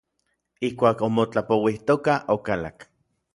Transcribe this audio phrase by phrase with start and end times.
[0.69, 2.77] Ijkuak omotlapouijtokaj, okalak.